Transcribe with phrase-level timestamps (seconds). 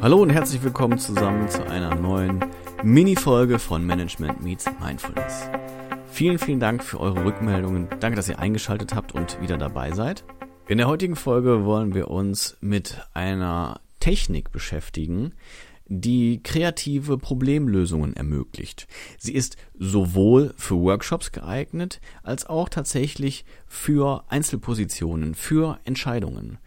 [0.00, 2.44] Hallo und herzlich willkommen zusammen zu einer neuen
[2.84, 5.50] Mini-Folge von Management Meets Mindfulness.
[6.12, 7.88] Vielen, vielen Dank für eure Rückmeldungen.
[7.98, 10.22] Danke, dass ihr eingeschaltet habt und wieder dabei seid.
[10.68, 15.34] In der heutigen Folge wollen wir uns mit einer Technik beschäftigen,
[15.86, 18.86] die kreative Problemlösungen ermöglicht.
[19.18, 26.58] Sie ist sowohl für Workshops geeignet, als auch tatsächlich für Einzelpositionen, für Entscheidungen.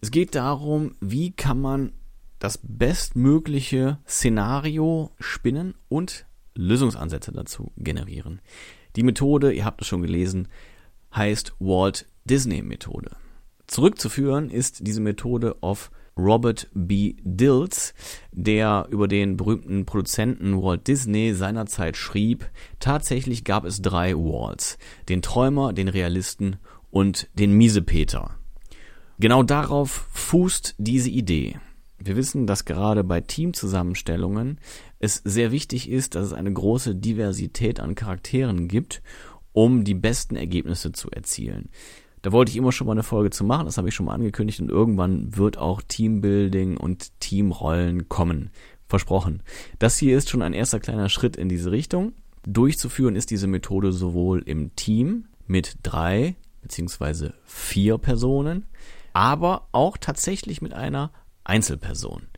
[0.00, 1.92] Es geht darum, wie kann man
[2.38, 8.40] das bestmögliche Szenario spinnen und Lösungsansätze dazu generieren.
[8.96, 10.48] Die Methode, ihr habt es schon gelesen,
[11.14, 13.16] heißt Walt Disney Methode.
[13.66, 17.14] Zurückzuführen ist diese Methode auf Robert B.
[17.22, 17.94] Dills,
[18.32, 25.22] der über den berühmten Produzenten Walt Disney seinerzeit schrieb, tatsächlich gab es drei Walls, den
[25.22, 26.56] Träumer, den Realisten
[26.90, 28.34] und den Miesepeter.
[29.20, 31.58] Genau darauf fußt diese Idee.
[31.98, 34.60] Wir wissen, dass gerade bei Teamzusammenstellungen
[35.00, 39.02] es sehr wichtig ist, dass es eine große Diversität an Charakteren gibt,
[39.52, 41.70] um die besten Ergebnisse zu erzielen.
[42.22, 44.14] Da wollte ich immer schon mal eine Folge zu machen, das habe ich schon mal
[44.14, 48.50] angekündigt und irgendwann wird auch Teambuilding und Teamrollen kommen.
[48.86, 49.42] Versprochen.
[49.78, 52.12] Das hier ist schon ein erster kleiner Schritt in diese Richtung.
[52.46, 58.66] Durchzuführen ist diese Methode sowohl im Team mit drei beziehungsweise vier Personen,
[59.12, 61.12] aber auch tatsächlich mit einer
[61.48, 62.28] Einzelperson.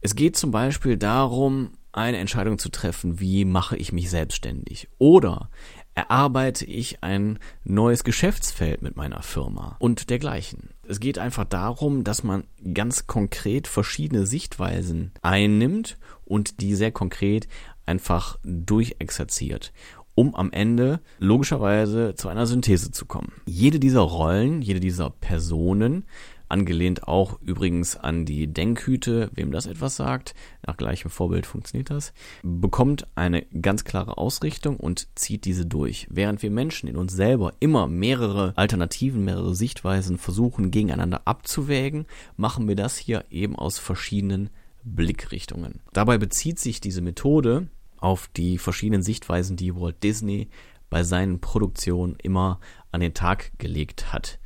[0.00, 5.48] Es geht zum Beispiel darum, eine Entscheidung zu treffen, wie mache ich mich selbstständig oder
[5.94, 10.70] erarbeite ich ein neues Geschäftsfeld mit meiner Firma und dergleichen.
[10.86, 17.46] Es geht einfach darum, dass man ganz konkret verschiedene Sichtweisen einnimmt und die sehr konkret
[17.86, 19.72] einfach durchexerziert
[20.14, 23.32] um am Ende logischerweise zu einer Synthese zu kommen.
[23.46, 26.04] Jede dieser Rollen, jede dieser Personen
[26.48, 30.34] angelehnt auch übrigens an die Denkhüte, wem das etwas sagt,
[30.66, 36.06] nach gleichem Vorbild funktioniert das, bekommt eine ganz klare Ausrichtung und zieht diese durch.
[36.10, 42.68] Während wir Menschen in uns selber immer mehrere Alternativen, mehrere Sichtweisen versuchen gegeneinander abzuwägen, machen
[42.68, 44.50] wir das hier eben aus verschiedenen
[44.84, 45.80] Blickrichtungen.
[45.92, 50.48] Dabei bezieht sich diese Methode auf die verschiedenen Sichtweisen, die Walt Disney
[50.90, 52.60] bei seinen Produktionen immer
[52.92, 54.38] an den Tag gelegt hat.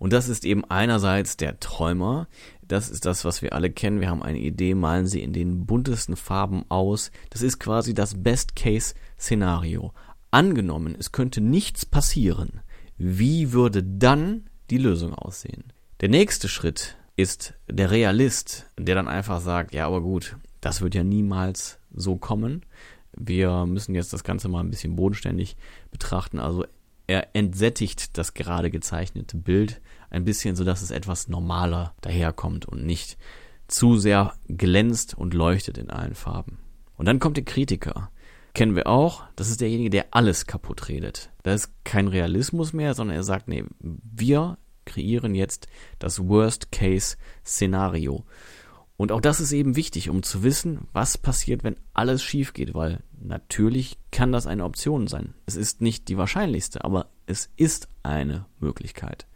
[0.00, 2.26] Und das ist eben einerseits der Träumer.
[2.66, 4.00] Das ist das, was wir alle kennen.
[4.00, 7.10] Wir haben eine Idee, malen sie in den buntesten Farben aus.
[7.28, 9.92] Das ist quasi das Best-Case-Szenario.
[10.30, 12.62] Angenommen, es könnte nichts passieren.
[12.96, 15.64] Wie würde dann die Lösung aussehen?
[16.00, 20.94] Der nächste Schritt ist der Realist, der dann einfach sagt, ja, aber gut, das wird
[20.94, 22.64] ja niemals so kommen.
[23.12, 25.58] Wir müssen jetzt das Ganze mal ein bisschen bodenständig
[25.90, 26.38] betrachten.
[26.38, 26.64] Also
[27.10, 32.86] er entsättigt das gerade gezeichnete Bild ein bisschen, so dass es etwas normaler daherkommt und
[32.86, 33.18] nicht
[33.66, 36.58] zu sehr glänzt und leuchtet in allen Farben.
[36.96, 38.12] Und dann kommt der Kritiker.
[38.54, 41.30] Kennen wir auch, das ist derjenige, der alles kaputt redet.
[41.42, 45.66] Da ist kein Realismus mehr, sondern er sagt, nee, wir kreieren jetzt
[45.98, 48.24] das Worst-Case-Szenario.
[49.00, 52.74] Und auch das ist eben wichtig, um zu wissen, was passiert, wenn alles schief geht,
[52.74, 55.32] weil natürlich kann das eine Option sein.
[55.46, 59.26] Es ist nicht die wahrscheinlichste, aber es ist eine Möglichkeit.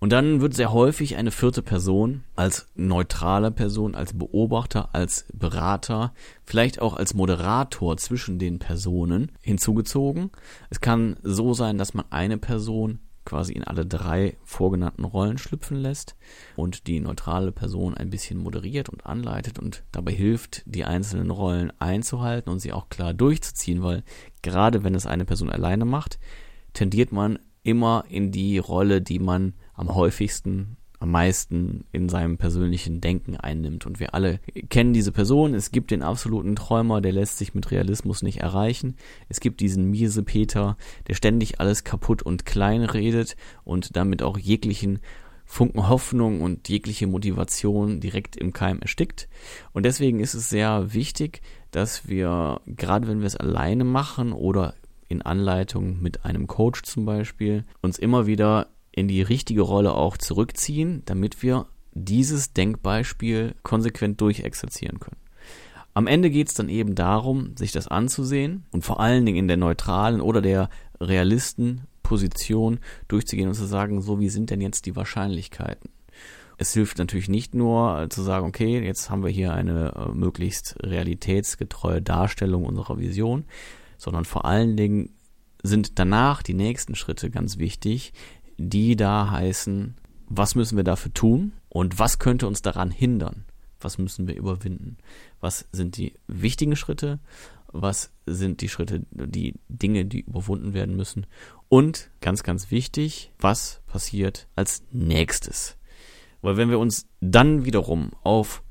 [0.00, 6.12] Und dann wird sehr häufig eine vierte Person als neutrale Person, als Beobachter, als Berater,
[6.44, 10.30] vielleicht auch als Moderator zwischen den Personen hinzugezogen.
[10.68, 15.76] Es kann so sein, dass man eine Person quasi in alle drei vorgenannten Rollen schlüpfen
[15.76, 16.16] lässt
[16.56, 21.72] und die neutrale Person ein bisschen moderiert und anleitet und dabei hilft, die einzelnen Rollen
[21.80, 24.02] einzuhalten und sie auch klar durchzuziehen, weil
[24.42, 26.18] gerade wenn es eine Person alleine macht,
[26.72, 33.02] tendiert man immer in die Rolle, die man am häufigsten am meisten in seinem persönlichen
[33.02, 33.84] Denken einnimmt.
[33.84, 35.52] Und wir alle kennen diese Person.
[35.52, 38.96] Es gibt den absoluten Träumer, der lässt sich mit Realismus nicht erreichen.
[39.28, 44.38] Es gibt diesen miese Peter, der ständig alles kaputt und klein redet und damit auch
[44.38, 45.00] jeglichen
[45.44, 49.28] Funken Hoffnung und jegliche Motivation direkt im Keim erstickt.
[49.74, 54.72] Und deswegen ist es sehr wichtig, dass wir, gerade wenn wir es alleine machen oder
[55.08, 60.16] in Anleitung mit einem Coach zum Beispiel, uns immer wieder in die richtige Rolle auch
[60.16, 65.16] zurückziehen, damit wir dieses Denkbeispiel konsequent durchexerzieren können.
[65.94, 69.48] Am Ende geht es dann eben darum, sich das anzusehen und vor allen Dingen in
[69.48, 70.68] der neutralen oder der
[71.00, 75.90] realisten Position durchzugehen und zu sagen, so wie sind denn jetzt die Wahrscheinlichkeiten?
[76.56, 80.76] Es hilft natürlich nicht nur zu sagen, okay, jetzt haben wir hier eine äh, möglichst
[80.80, 83.44] realitätsgetreue Darstellung unserer Vision,
[83.98, 85.10] sondern vor allen Dingen
[85.62, 88.12] sind danach die nächsten Schritte ganz wichtig,
[88.56, 89.94] die da heißen,
[90.26, 93.44] was müssen wir dafür tun und was könnte uns daran hindern?
[93.84, 94.96] was müssen wir überwinden,
[95.40, 97.20] was sind die wichtigen Schritte,
[97.68, 101.26] was sind die Schritte, die Dinge, die überwunden werden müssen
[101.68, 105.76] und ganz, ganz wichtig, was passiert als nächstes.
[106.40, 108.62] Weil wenn wir uns dann wiederum auf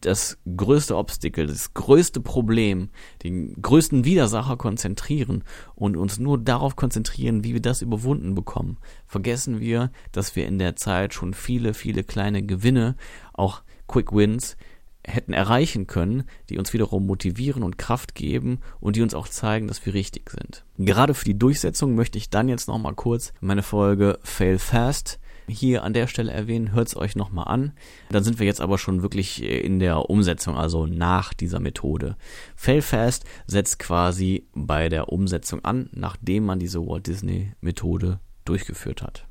[0.00, 2.90] das größte Obstacle, das größte Problem,
[3.22, 5.44] den größten Widersacher konzentrieren
[5.74, 10.58] und uns nur darauf konzentrieren, wie wir das überwunden bekommen, vergessen wir, dass wir in
[10.58, 12.96] der Zeit schon viele, viele kleine Gewinne,
[13.32, 14.56] auch Quick Wins,
[15.04, 19.66] hätten erreichen können, die uns wiederum motivieren und Kraft geben und die uns auch zeigen,
[19.66, 20.64] dass wir richtig sind.
[20.76, 25.82] Gerade für die Durchsetzung möchte ich dann jetzt nochmal kurz meine Folge Fail Fast hier
[25.82, 27.72] an der Stelle erwähnen, hört es euch nochmal an.
[28.10, 32.16] Dann sind wir jetzt aber schon wirklich in der Umsetzung, also nach dieser Methode.
[32.54, 39.26] Failfast setzt quasi bei der Umsetzung an, nachdem man diese Walt Disney Methode durchgeführt hat.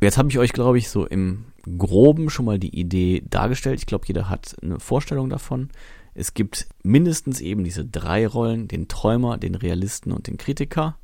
[0.00, 1.44] Jetzt habe ich euch, glaube ich, so im
[1.78, 3.78] groben schon mal die Idee dargestellt.
[3.78, 5.70] Ich glaube, jeder hat eine Vorstellung davon.
[6.14, 10.96] Es gibt mindestens eben diese drei Rollen, den Träumer, den Realisten und den Kritiker.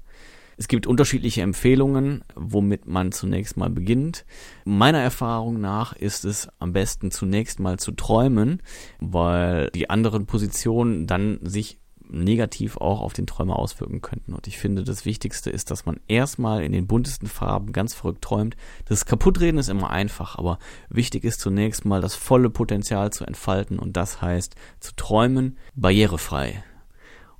[0.59, 4.27] Es gibt unterschiedliche Empfehlungen, womit man zunächst mal beginnt.
[4.65, 8.61] Meiner Erfahrung nach ist es am besten zunächst mal zu träumen,
[8.99, 11.79] weil die anderen Positionen dann sich
[12.11, 14.35] negativ auch auf den Träumer auswirken könnten.
[14.35, 18.23] Und ich finde, das Wichtigste ist, dass man erstmal in den buntesten Farben ganz verrückt
[18.23, 18.57] träumt.
[18.87, 20.59] Das Kaputtreden ist immer einfach, aber
[20.89, 26.65] wichtig ist zunächst mal das volle Potenzial zu entfalten und das heißt zu träumen barrierefrei.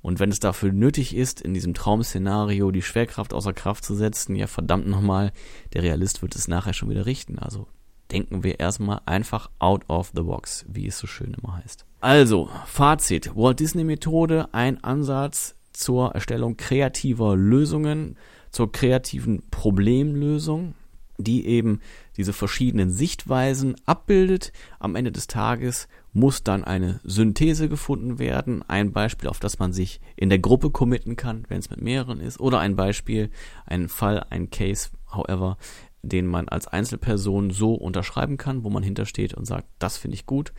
[0.01, 4.35] Und wenn es dafür nötig ist, in diesem Traumszenario die Schwerkraft außer Kraft zu setzen,
[4.35, 5.31] ja verdammt nochmal,
[5.73, 7.37] der Realist wird es nachher schon wieder richten.
[7.39, 7.67] Also
[8.11, 11.85] denken wir erstmal einfach out of the box, wie es so schön immer heißt.
[11.99, 13.35] Also, Fazit.
[13.35, 18.17] Walt Disney Methode, ein Ansatz zur Erstellung kreativer Lösungen,
[18.51, 20.73] zur kreativen Problemlösung,
[21.17, 21.81] die eben
[22.17, 24.51] diese verschiedenen Sichtweisen abbildet.
[24.79, 28.63] Am Ende des Tages muss dann eine Synthese gefunden werden.
[28.67, 32.19] Ein Beispiel, auf das man sich in der Gruppe committen kann, wenn es mit mehreren
[32.19, 32.39] ist.
[32.39, 33.29] Oder ein Beispiel,
[33.65, 35.57] ein Fall, ein Case, however,
[36.01, 40.25] den man als Einzelperson so unterschreiben kann, wo man hintersteht und sagt, das finde ich
[40.25, 40.53] gut.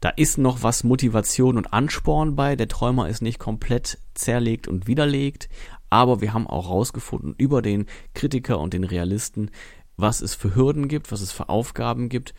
[0.00, 2.56] Da ist noch was Motivation und Ansporn bei.
[2.56, 5.50] Der Träumer ist nicht komplett zerlegt und widerlegt.
[5.90, 9.50] Aber wir haben auch rausgefunden über den Kritiker und den Realisten,
[9.96, 12.32] was es für Hürden gibt, was es für Aufgaben gibt.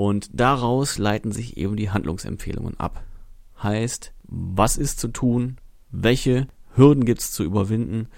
[0.00, 3.04] Und daraus leiten sich eben die Handlungsempfehlungen ab.
[3.62, 5.58] Heißt, was ist zu tun,
[5.90, 8.08] welche Hürden gibt es zu überwinden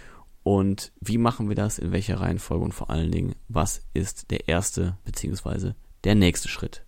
[0.45, 4.49] und wie machen wir das, in welcher Reihenfolge und vor allen Dingen, was ist der
[4.49, 5.73] erste bzw.
[6.05, 6.87] der nächste Schritt.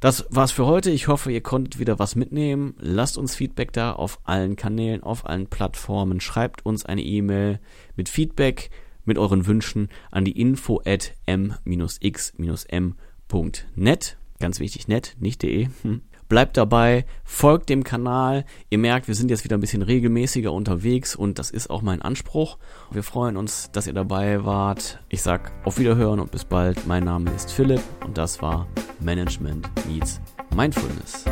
[0.00, 0.90] Das war's für heute.
[0.90, 2.74] Ich hoffe, ihr konntet wieder was mitnehmen.
[2.80, 6.20] Lasst uns Feedback da auf allen Kanälen, auf allen Plattformen.
[6.20, 7.60] Schreibt uns eine E-Mail
[7.94, 8.70] mit Feedback
[9.04, 11.14] mit euren Wünschen an die info at
[13.30, 14.16] m-x-m.net.
[14.38, 15.68] Ganz wichtig, net, nicht de.
[15.82, 16.02] Hm.
[16.28, 18.44] Bleibt dabei, folgt dem Kanal.
[18.70, 22.02] Ihr merkt, wir sind jetzt wieder ein bisschen regelmäßiger unterwegs und das ist auch mein
[22.02, 22.56] Anspruch.
[22.92, 25.00] Wir freuen uns, dass ihr dabei wart.
[25.08, 26.86] Ich sag auf Wiederhören und bis bald.
[26.86, 28.68] Mein Name ist Philipp und das war
[29.00, 30.20] Management Meets
[30.54, 31.24] Mindfulness.